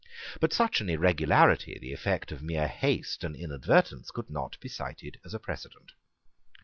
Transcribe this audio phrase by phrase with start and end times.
[0.39, 5.19] But such an irregularity, the effect of mere haste and inadvertence, could not be cited
[5.23, 5.91] as a precedent.